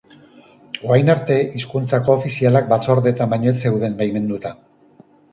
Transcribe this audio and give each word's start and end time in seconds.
Orain 0.91 1.09
arte, 1.13 1.35
hizkuntza 1.59 1.99
koofizialak 2.07 2.71
batzordeetan 2.71 3.29
baino 3.35 3.53
ez 3.57 3.61
zeuden 3.67 3.99
baimenduta. 4.01 4.53